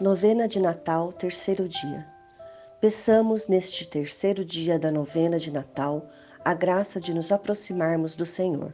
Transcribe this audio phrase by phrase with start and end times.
[0.00, 2.06] Novena de Natal, terceiro dia.
[2.80, 6.08] Peçamos neste terceiro dia da novena de Natal
[6.44, 8.72] a graça de nos aproximarmos do Senhor.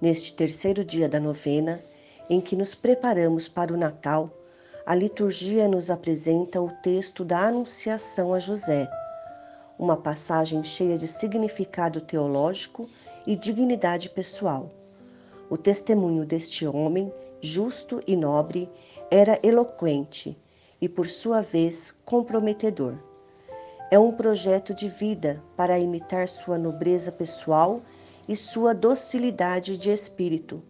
[0.00, 1.82] Neste terceiro dia da novena,
[2.30, 4.30] em que nos preparamos para o Natal,
[4.86, 8.88] a liturgia nos apresenta o texto da Anunciação a José,
[9.76, 12.88] uma passagem cheia de significado teológico
[13.26, 14.77] e dignidade pessoal.
[15.50, 18.70] O testemunho deste homem, justo e nobre,
[19.10, 20.36] era eloquente
[20.80, 22.94] e, por sua vez, comprometedor.
[23.90, 27.80] É um projeto de vida para imitar sua nobreza pessoal
[28.28, 30.62] e sua docilidade de espírito,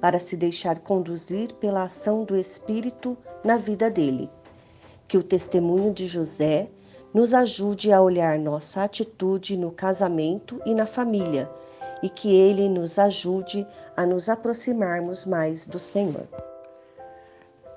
[0.00, 4.30] para se deixar conduzir pela ação do Espírito na vida dele.
[5.06, 6.70] Que o testemunho de José
[7.12, 11.50] nos ajude a olhar nossa atitude no casamento e na família
[12.02, 13.66] e que Ele nos ajude
[13.96, 16.26] a nos aproximarmos mais do Senhor.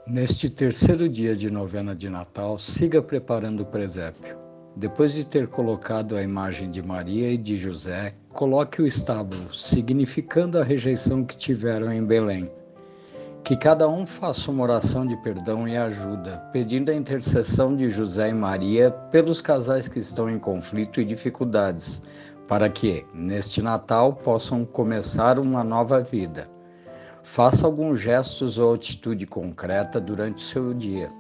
[0.08, 4.38] Neste terceiro dia de novena de Natal, siga preparando o presépio.
[4.78, 10.60] Depois de ter colocado a imagem de Maria e de José, coloque o estábulo, significando
[10.60, 12.52] a rejeição que tiveram em Belém.
[13.44, 18.30] Que cada um faça uma oração de perdão e ajuda, pedindo a intercessão de José
[18.30, 22.02] e Maria pelos casais que estão em conflito e dificuldades,
[22.48, 26.50] para que, neste Natal, possam começar uma nova vida.
[27.24, 31.12] Faça alguns gestos ou atitude concreta durante o seu dia.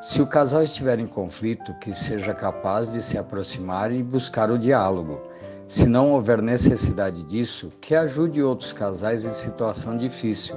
[0.00, 4.58] Se o casal estiver em conflito, que seja capaz de se aproximar e buscar o
[4.58, 5.20] diálogo.
[5.68, 10.56] Se não houver necessidade disso, que ajude outros casais em situação difícil.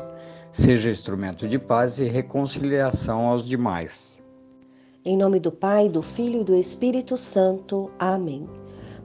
[0.51, 4.23] Seja instrumento de paz e reconciliação aos demais.
[5.03, 7.91] Em nome do Pai, do Filho e do Espírito Santo.
[7.99, 8.49] Amém.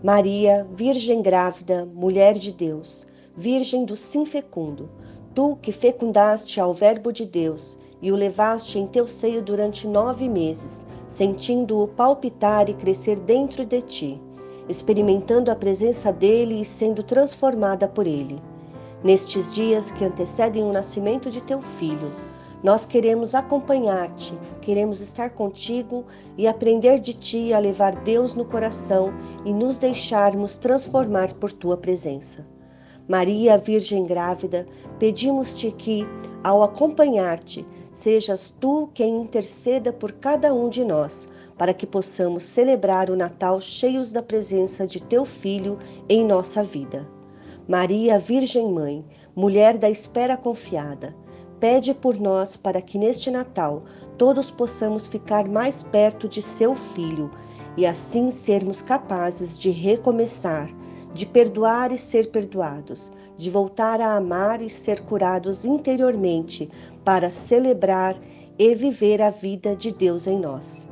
[0.03, 3.07] Maria, Virgem grávida, mulher de Deus,
[3.37, 4.89] Virgem do sim fecundo,
[5.35, 10.27] tu que fecundaste ao Verbo de Deus e o levaste em teu seio durante nove
[10.27, 14.19] meses, sentindo-o palpitar e crescer dentro de ti,
[14.71, 18.39] experimentando a presença dele e sendo transformada por ele.
[19.05, 22.11] Nestes dias que antecedem o nascimento de teu filho,
[22.63, 26.05] nós queremos acompanhar-te, queremos estar contigo
[26.37, 29.13] e aprender de ti a levar Deus no coração
[29.45, 32.47] e nos deixarmos transformar por tua presença.
[33.09, 34.67] Maria, Virgem grávida,
[34.99, 36.07] pedimos-te que,
[36.45, 41.29] ao acompanhar-te, sejas tu quem interceda por cada um de nós,
[41.59, 45.79] para que possamos celebrar o Natal cheios da presença de teu Filho
[46.09, 47.09] em nossa vida.
[47.67, 49.05] Maria, Virgem Mãe,
[49.35, 51.15] mulher da espera confiada,
[51.61, 53.85] pede por nós para que neste Natal
[54.17, 57.31] todos possamos ficar mais perto de seu Filho
[57.77, 60.69] e assim sermos capazes de recomeçar,
[61.13, 66.69] de perdoar e ser perdoados, de voltar a amar e ser curados interiormente
[67.05, 68.17] para celebrar
[68.59, 70.89] e viver a vida de Deus em nós.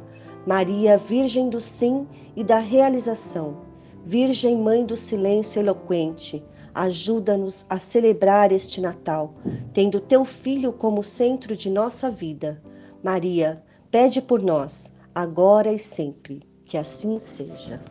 [0.46, 3.58] Maria, Virgem do Sim e da Realização,
[4.02, 6.42] Virgem Mãe do Silêncio Eloquente,
[6.78, 9.34] Ajuda-nos a celebrar este Natal,
[9.72, 12.62] tendo teu Filho como centro de nossa vida.
[13.02, 16.38] Maria, pede por nós, agora e sempre.
[16.64, 17.82] Que assim seja.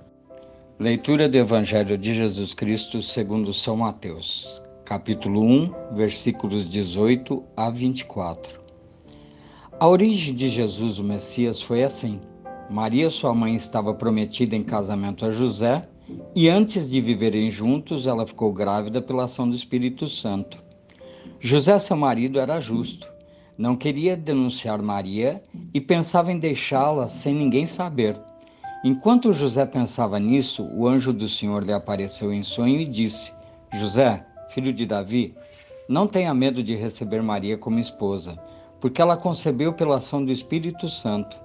[0.79, 8.61] Leitura do Evangelho de Jesus Cristo segundo São Mateus, capítulo 1, versículos 18 a 24.
[9.77, 12.21] A origem de Jesus, o Messias, foi assim.
[12.69, 15.85] Maria, sua mãe, estava prometida em casamento a José
[16.39, 20.63] e antes de viverem juntos, ela ficou grávida pela ação do Espírito Santo.
[21.39, 23.07] José, seu marido, era justo,
[23.57, 25.41] não queria denunciar Maria
[25.73, 28.15] e pensava em deixá-la sem ninguém saber.
[28.83, 33.33] Enquanto José pensava nisso, o anjo do Senhor lhe apareceu em sonho e disse:
[33.73, 35.33] José, filho de Davi,
[35.89, 38.37] não tenha medo de receber Maria como esposa,
[38.79, 41.35] porque ela concebeu pela ação do Espírito Santo.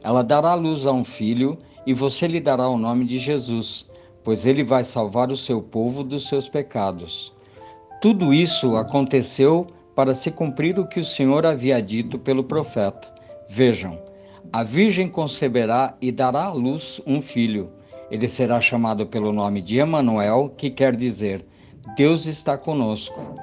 [0.00, 3.87] Ela dará luz a um filho e você lhe dará o nome de Jesus
[4.28, 7.32] pois ele vai salvar o seu povo dos seus pecados.
[7.98, 9.66] Tudo isso aconteceu
[9.96, 13.10] para se cumprir o que o Senhor havia dito pelo profeta.
[13.48, 13.98] Vejam,
[14.52, 17.70] a Virgem conceberá e dará à luz um filho.
[18.10, 21.42] Ele será chamado pelo nome de Emanuel, que quer dizer
[21.96, 23.34] Deus está conosco.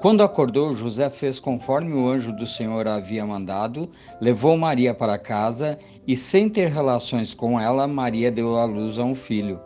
[0.00, 3.90] Quando acordou, José fez conforme o anjo do Senhor havia mandado,
[4.20, 5.76] levou Maria para casa
[6.06, 9.60] e, sem ter relações com ela, Maria deu à luz a um filho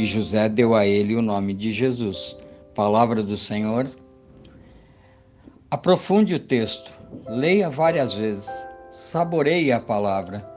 [0.00, 2.34] e José deu a ele o nome de Jesus.
[2.74, 3.86] Palavra do Senhor.
[5.70, 6.90] Aprofunde o texto,
[7.28, 10.48] leia várias vezes, saboreie a palavra.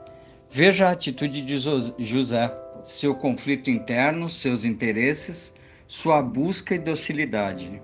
[0.48, 1.58] Veja a atitude de
[1.98, 5.54] José, seu conflito interno, seus interesses,
[5.86, 7.82] sua busca e docilidade.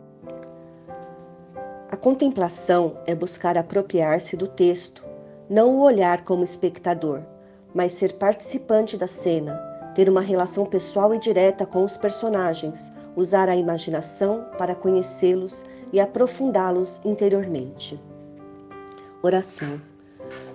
[1.91, 5.05] A contemplação é buscar apropriar-se do texto,
[5.49, 7.21] não o olhar como espectador,
[7.75, 13.49] mas ser participante da cena, ter uma relação pessoal e direta com os personagens, usar
[13.49, 18.01] a imaginação para conhecê-los e aprofundá-los interiormente.
[19.23, 19.81] Oração.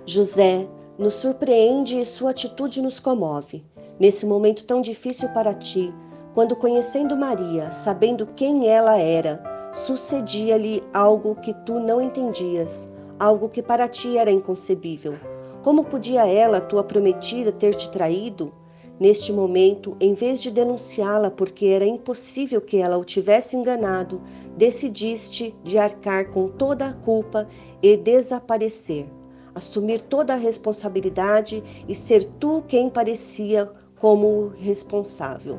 [0.04, 0.68] José
[0.98, 3.64] nos surpreende e sua atitude nos comove.
[3.98, 5.92] Nesse momento tão difícil para ti,
[6.34, 9.42] quando conhecendo Maria, sabendo quem ela era,
[9.72, 12.88] sucedia-lhe algo que tu não entendias,
[13.18, 15.18] algo que para ti era inconcebível.
[15.62, 18.52] Como podia ela, tua prometida, ter te traído?
[18.98, 24.22] Neste momento, em vez de denunciá-la porque era impossível que ela o tivesse enganado,
[24.56, 27.46] decidiste de arcar com toda a culpa
[27.82, 29.06] e desaparecer,
[29.54, 33.70] assumir toda a responsabilidade e ser tu quem parecia
[34.00, 35.58] como o responsável.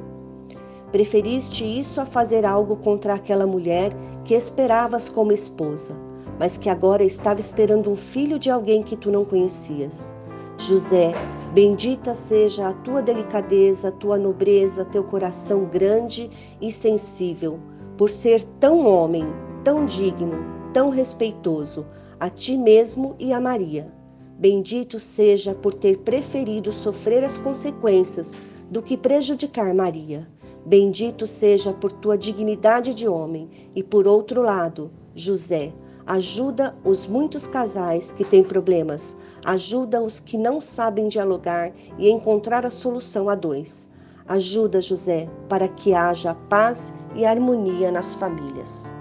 [0.92, 3.92] Preferiste isso a fazer algo contra aquela mulher
[4.26, 5.96] que esperavas como esposa,
[6.40, 10.17] mas que agora estava esperando um filho de alguém que tu não conhecias.
[10.60, 11.14] José,
[11.54, 17.60] bendita seja a tua delicadeza, a tua nobreza, teu coração grande e sensível,
[17.96, 19.24] por ser tão homem,
[19.64, 20.34] tão digno,
[20.74, 21.86] tão respeitoso,
[22.20, 23.94] a ti mesmo e a Maria.
[24.40, 28.34] Bendito seja por ter preferido sofrer as consequências
[28.70, 30.28] do que prejudicar Maria.
[30.66, 35.72] Bendito seja por tua dignidade de homem, e por outro lado, José,
[36.08, 42.66] ajuda os muitos casais que têm problemas, ajuda os que não sabem dialogar e encontrar
[42.66, 43.90] a solução a dois.
[44.26, 48.94] Ajuda, José, para que haja paz e harmonia nas famílias.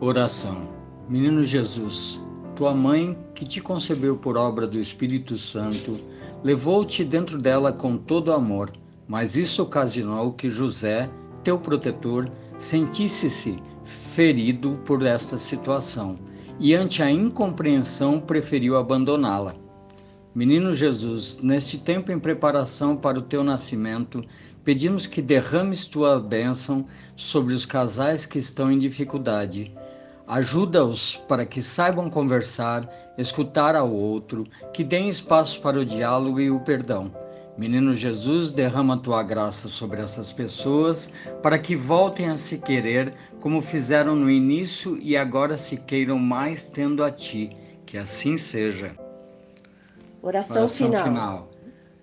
[0.00, 0.74] Oração.
[1.08, 2.20] Menino Jesus,
[2.56, 6.00] tua mãe, que te concebeu por obra do Espírito Santo,
[6.42, 8.72] levou-te dentro dela com todo amor,
[9.06, 11.08] mas isso ocasionou que José,
[11.44, 12.28] teu protetor,
[12.58, 16.18] sentisse-se ferido por esta situação
[16.58, 19.54] e, ante a incompreensão, preferiu abandoná-la.
[20.34, 24.22] Menino Jesus, neste tempo em preparação para o teu nascimento,
[24.64, 26.84] pedimos que derrames tua bênção
[27.14, 29.72] sobre os casais que estão em dificuldade.
[30.26, 34.44] Ajuda-os para que saibam conversar, escutar ao outro,
[34.74, 37.25] que deem espaço para o diálogo e o perdão
[37.56, 41.10] Menino Jesus, derrama tua graça sobre essas pessoas
[41.42, 46.66] para que voltem a se querer como fizeram no início e agora se queiram mais
[46.66, 47.56] tendo a ti.
[47.86, 48.94] Que assim seja.
[50.20, 51.04] Oração, Oração final.
[51.04, 51.50] final.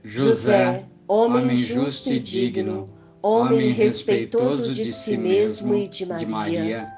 [0.04, 2.90] José, homem justo e digno,
[3.22, 6.92] homem respeitoso de si mesmo e de Maria,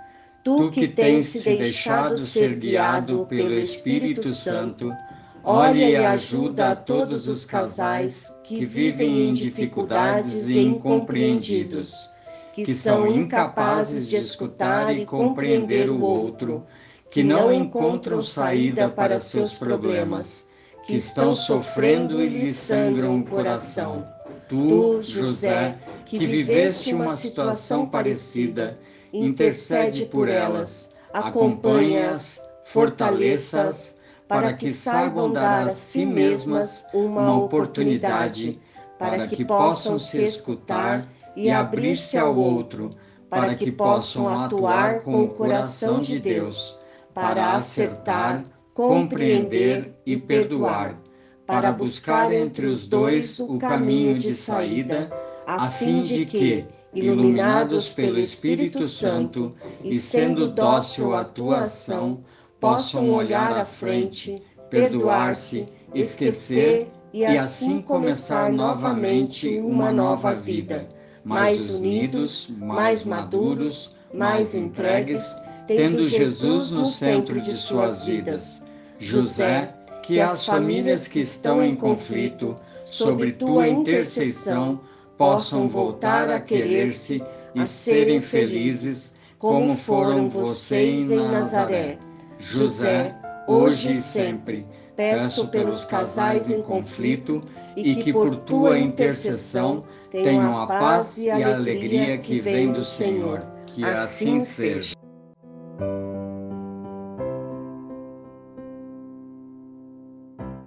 [0.43, 4.93] tu que tens se deixado ser guiado pelo Espírito Santo,
[5.47, 12.09] Olha e ajuda a todos os casais que vivem em dificuldades e incompreendidos,
[12.51, 16.65] que são incapazes de escutar e compreender o outro,
[17.11, 20.47] que não encontram saída para seus problemas,
[20.83, 24.03] que estão sofrendo e lhes sangram o coração.
[24.49, 25.77] Tu, José,
[26.07, 28.79] que viveste uma situação parecida,
[29.13, 38.59] intercede por elas, acompanha-as, fortaleça-as, para que saibam dar a si mesmas uma oportunidade,
[38.97, 42.91] para que possam se escutar e abrir-se ao outro,
[43.29, 46.77] para que possam atuar com o coração de Deus,
[47.13, 50.99] para acertar, compreender e perdoar,
[51.45, 55.11] para buscar entre os dois o caminho de saída,
[55.45, 62.23] a fim de que, iluminados pelo Espírito Santo e sendo dócil à tua ação,
[62.59, 70.87] possam olhar à frente, perdoar-se, esquecer e assim começar novamente uma nova vida,
[71.23, 75.35] mais unidos, mais maduros, mais entregues,
[75.67, 78.63] tendo Jesus no centro de suas vidas.
[78.99, 84.79] José, que as famílias que estão em conflito, sob tua intercessão,
[85.17, 87.23] possam voltar a querer-se
[87.55, 91.97] e serem felizes, como foram vocês em Nazaré
[92.51, 93.15] José,
[93.47, 97.41] hoje e sempre, peço pelos casais em conflito
[97.75, 103.39] e que por tua intercessão tenham a paz e a alegria que vem do Senhor.
[103.65, 104.95] Que assim seja.